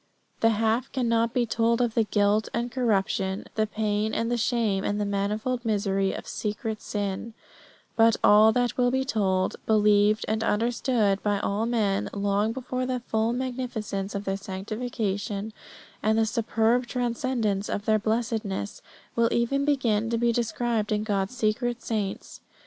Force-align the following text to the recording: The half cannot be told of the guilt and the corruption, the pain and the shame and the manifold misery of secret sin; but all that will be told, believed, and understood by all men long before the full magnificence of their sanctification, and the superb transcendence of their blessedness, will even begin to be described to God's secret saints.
The 0.39 0.49
half 0.57 0.91
cannot 0.91 1.31
be 1.31 1.45
told 1.45 1.79
of 1.79 1.93
the 1.93 2.05
guilt 2.05 2.49
and 2.55 2.71
the 2.71 2.73
corruption, 2.73 3.45
the 3.53 3.67
pain 3.67 4.15
and 4.15 4.31
the 4.31 4.35
shame 4.35 4.83
and 4.83 4.99
the 4.99 5.05
manifold 5.05 5.63
misery 5.63 6.11
of 6.11 6.25
secret 6.25 6.81
sin; 6.81 7.35
but 7.95 8.15
all 8.23 8.51
that 8.51 8.77
will 8.79 8.89
be 8.89 9.05
told, 9.05 9.57
believed, 9.67 10.25
and 10.27 10.43
understood 10.43 11.21
by 11.21 11.37
all 11.39 11.67
men 11.67 12.09
long 12.13 12.51
before 12.51 12.87
the 12.87 13.01
full 13.01 13.31
magnificence 13.31 14.15
of 14.15 14.23
their 14.25 14.37
sanctification, 14.37 15.53
and 16.01 16.17
the 16.17 16.25
superb 16.25 16.87
transcendence 16.87 17.69
of 17.69 17.85
their 17.85 17.99
blessedness, 17.99 18.81
will 19.15 19.31
even 19.31 19.65
begin 19.65 20.09
to 20.09 20.17
be 20.17 20.31
described 20.31 20.89
to 20.89 20.97
God's 20.97 21.37
secret 21.37 21.79
saints. 21.83 22.41